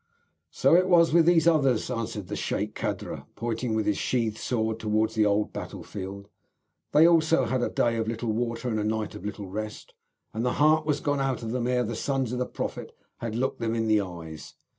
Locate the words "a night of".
8.79-9.25